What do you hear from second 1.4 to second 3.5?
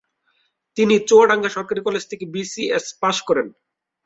সরকারী কলেজ থেকে BSc pass করেন।